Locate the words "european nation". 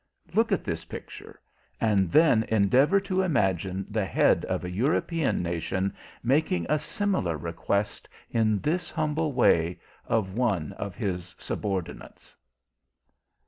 4.71-5.93